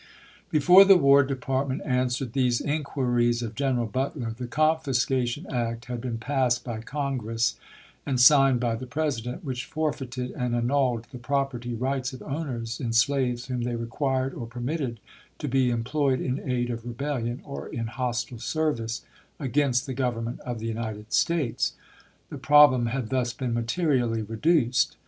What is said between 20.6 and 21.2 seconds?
United